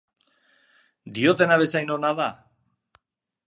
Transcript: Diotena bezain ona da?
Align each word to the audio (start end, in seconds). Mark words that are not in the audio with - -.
Diotena 1.19 1.59
bezain 1.65 1.95
ona 1.99 2.13
da? 2.23 2.31